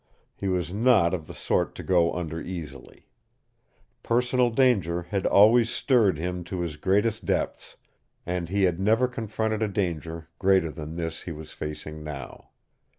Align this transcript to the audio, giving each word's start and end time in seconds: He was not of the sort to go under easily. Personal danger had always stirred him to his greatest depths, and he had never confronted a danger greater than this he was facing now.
He 0.35 0.47
was 0.47 0.73
not 0.73 1.13
of 1.13 1.27
the 1.27 1.33
sort 1.35 1.75
to 1.75 1.83
go 1.83 2.11
under 2.13 2.41
easily. 2.41 3.05
Personal 4.01 4.49
danger 4.49 5.03
had 5.03 5.27
always 5.27 5.69
stirred 5.69 6.17
him 6.17 6.43
to 6.45 6.61
his 6.61 6.75
greatest 6.75 7.23
depths, 7.23 7.77
and 8.25 8.49
he 8.49 8.63
had 8.63 8.79
never 8.79 9.07
confronted 9.07 9.61
a 9.61 9.67
danger 9.67 10.27
greater 10.39 10.71
than 10.71 10.95
this 10.95 11.21
he 11.21 11.31
was 11.31 11.53
facing 11.53 12.03
now. 12.03 12.49